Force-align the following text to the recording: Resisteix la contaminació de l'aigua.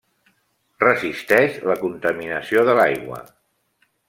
Resisteix 0.83 1.59
la 1.73 1.77
contaminació 1.83 2.65
de 2.71 2.79
l'aigua. 2.81 3.23